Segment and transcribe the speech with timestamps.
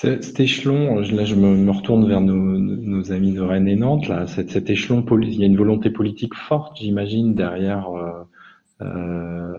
[0.00, 4.70] Cet échelon, là je me, retourne vers nos, amis de Rennes et Nantes, là, cet,
[4.70, 8.22] échelon, il y a une volonté politique forte, j'imagine, derrière, euh,
[8.82, 9.54] euh,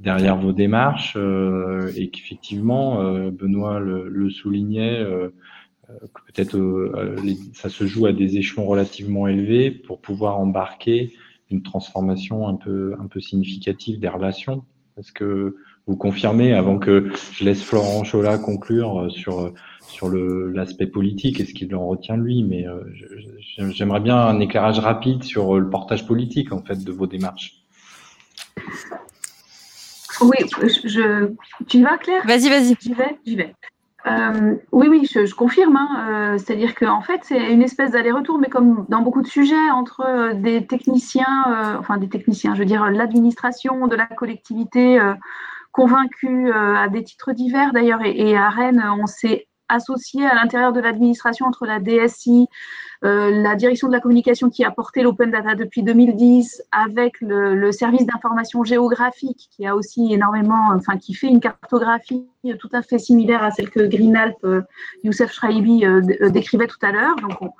[0.00, 5.06] derrière vos démarches, euh, et qu'effectivement, Benoît le, soulignait,
[5.86, 6.58] que peut-être
[7.52, 11.12] ça se joue à des échelons relativement élevés pour pouvoir embarquer
[11.48, 14.64] une transformation un peu, un peu significative des relations.
[14.98, 15.54] Est-ce que
[15.86, 19.54] vous confirmez, avant que je laisse Florent Chola conclure euh, sur, euh,
[19.88, 22.80] sur l'aspect politique et ce qu'il en retient lui, mais euh,
[23.70, 27.54] j'aimerais bien un éclairage rapide sur le portage politique en fait de vos démarches.
[30.20, 30.36] Oui,
[30.84, 31.32] je,
[31.66, 32.24] tu y vas Claire?
[32.26, 32.76] Vas-y, vas-y.
[32.80, 33.54] J'y vais, j'y vais.
[34.70, 35.76] oui, oui, je, confirme.
[35.76, 40.34] Hein, c'est-à-dire qu'en fait, c'est une espèce d'aller-retour, mais comme dans beaucoup de sujets, entre
[40.34, 45.00] des techniciens, enfin des techniciens, je veux dire l'administration de la collectivité,
[45.72, 48.00] convaincus euh, à des titres divers d'ailleurs.
[48.04, 52.48] Et, à Rennes, on s'est associé à l'intérieur de l'administration entre la DSI,
[53.04, 57.70] euh, la direction de la communication qui a porté l'open data depuis 2010, avec le,
[57.70, 62.98] service d'information géographique qui a aussi énormément, enfin qui fait une cartographie tout à fait
[62.98, 64.62] similaire à celle que Greenalp, euh,
[65.04, 65.84] Youssef Shraibi
[66.30, 67.14] décrivait tout à l'heure.
[67.16, 67.52] Donc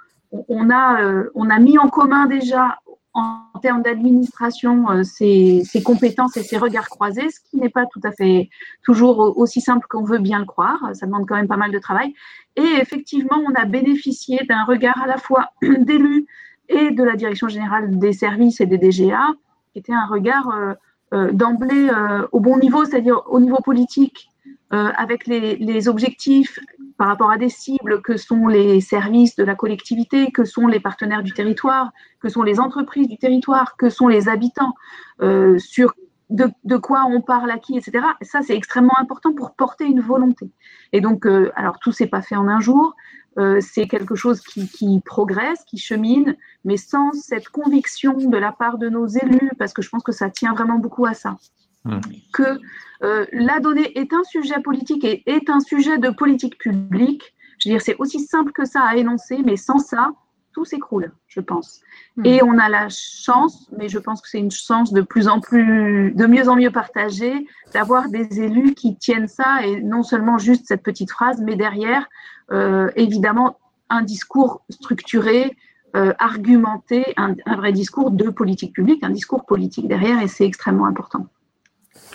[0.49, 1.01] on, a,
[1.37, 2.79] on a mis en commun déjà
[3.13, 8.01] en termes d'administration euh, ses, compétences et ses regards croisés, ce qui n'est pas tout
[8.05, 8.49] à fait
[8.85, 10.91] toujours aussi simple qu'on veut bien le croire.
[10.95, 12.15] Ça demande quand même pas mal de travail.
[12.57, 16.27] Et effectivement, on a bénéficié d'un regard à la fois d'élus
[16.69, 19.27] et de la direction générale des services et des DGA,
[19.73, 20.75] qui était un regard euh,
[21.13, 21.91] euh, d'emblée
[22.31, 24.29] au bon niveau, c'est-à-dire au niveau politique,
[24.71, 26.61] avec les, les, objectifs
[27.01, 30.81] par rapport à des cibles que sont les services de la collectivité, que sont les
[30.81, 34.75] partenaires du territoire, que sont les entreprises du territoire, que sont les habitants,
[35.23, 35.95] euh, sur
[36.29, 38.05] de, quoi on parle à qui, etc.
[38.21, 40.51] Ça, c'est extrêmement important pour porter une volonté.
[40.93, 42.95] Et donc, euh, alors tout s'est pas fait en un jour.
[43.39, 48.53] Euh, c'est quelque chose qui, qui, progresse, qui chemine, mais sans cette conviction de la
[48.53, 51.39] part de nos élus, parce que je pense que ça tient vraiment beaucoup à ça.
[51.85, 52.01] Mmh.
[52.35, 52.61] que
[53.03, 57.35] euh, la donnée est un sujet politique et est un sujet de politique publique.
[57.59, 60.11] Je veux dire, c'est aussi simple que ça à énoncer, mais sans ça,
[60.53, 61.81] tout s'écroule, je pense.
[62.17, 62.27] Mmh.
[62.27, 65.41] Et on a la chance, mais je pense que c'est une chance de plus en
[65.41, 70.37] plus, de mieux en mieux partagée, d'avoir des élus qui tiennent ça et non seulement
[70.37, 72.07] juste cette petite phrase, mais derrière,
[72.53, 73.59] euh, évidemment,
[73.89, 75.57] un discours structuré,
[75.97, 80.87] euh, argumenté, un, vrai discours de politique publique, un discours politique derrière, et c'est extrêmement
[80.87, 81.27] important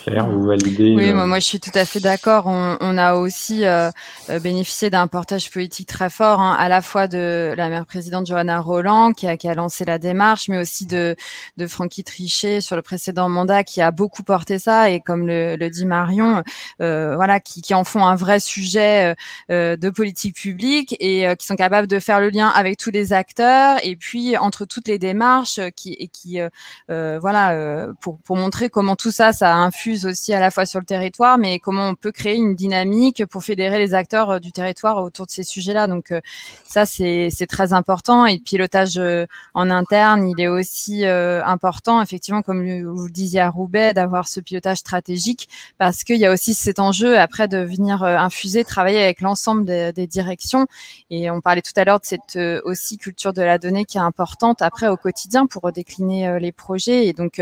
[0.07, 2.45] vous validez Oui, euh, moi, je suis tout à fait d'accord.
[2.47, 3.89] On, a aussi euh,
[4.29, 8.27] euh, bénéficié d'un portage politique très fort, hein, à la fois de la maire présidente
[8.27, 11.15] Johanna Roland, qui a, qui a lancé la démarche, mais aussi de,
[11.57, 15.55] de Francky Trichet sur le précédent mandat, qui a beaucoup porté ça, et comme le,
[15.55, 16.43] le dit Marion,
[16.79, 19.15] voilà, qui, qui, en font un vrai sujet
[19.49, 23.79] de politique publique et qui sont capables de faire le lien avec tous les acteurs,
[23.83, 26.39] et puis entre toutes les démarches, qui, et qui,
[26.87, 30.85] voilà, pour, pour montrer comment tout ça, ça infuse aussi à la fois sur le
[30.85, 35.01] territoire, mais comment on peut créer une dynamique pour fédérer les acteurs euh, du territoire
[35.03, 35.87] autour de ces sujets-là.
[35.87, 36.21] Donc euh,
[36.63, 38.25] ça, c'est très important.
[38.25, 43.41] Et le pilotage euh, en interne, il est aussi important, effectivement, comme vous le disiez
[43.41, 45.47] à Roubaix, d'avoir ce pilotage stratégique,
[45.77, 49.91] parce qu'il y a aussi cet enjeu après de venir infuser, travailler avec l'ensemble des,
[49.93, 50.67] des, directions.
[51.09, 54.01] Et on parlait tout à l'heure de cette aussi culture de la donnée qui est
[54.01, 57.07] importante après au quotidien pour décliner les projets.
[57.07, 57.41] Et donc,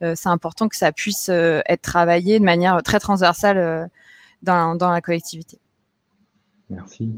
[0.00, 3.86] c'est important que ça puisse être travailler de manière très transversale euh,
[4.42, 5.58] dans, dans la collectivité.
[6.70, 7.12] Merci.